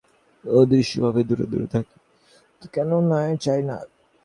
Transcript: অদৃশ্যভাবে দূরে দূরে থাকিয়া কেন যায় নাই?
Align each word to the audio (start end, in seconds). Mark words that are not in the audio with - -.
অদৃশ্যভাবে 0.45 1.21
দূরে 1.23 1.45
দূরে 1.51 1.67
থাকিয়া 1.73 1.99
কেন 2.73 2.91
যায় 3.41 3.63
নাই? 3.63 3.85